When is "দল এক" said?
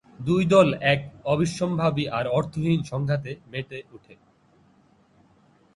0.45-0.99